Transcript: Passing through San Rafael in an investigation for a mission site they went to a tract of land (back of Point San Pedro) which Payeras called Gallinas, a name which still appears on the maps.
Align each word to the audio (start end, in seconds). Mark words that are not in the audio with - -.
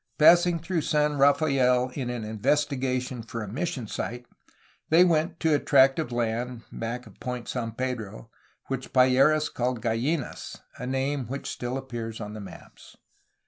Passing 0.17 0.57
through 0.57 0.81
San 0.81 1.19
Rafael 1.19 1.89
in 1.93 2.09
an 2.09 2.23
investigation 2.23 3.21
for 3.21 3.43
a 3.43 3.47
mission 3.47 3.85
site 3.85 4.25
they 4.89 5.05
went 5.05 5.39
to 5.41 5.53
a 5.53 5.59
tract 5.59 5.99
of 5.99 6.11
land 6.11 6.63
(back 6.71 7.05
of 7.05 7.19
Point 7.19 7.47
San 7.47 7.73
Pedro) 7.73 8.31
which 8.65 8.93
Payeras 8.93 9.47
called 9.53 9.79
Gallinas, 9.79 10.59
a 10.79 10.87
name 10.87 11.27
which 11.27 11.47
still 11.51 11.77
appears 11.77 12.19
on 12.19 12.33
the 12.33 12.41
maps. 12.41 12.97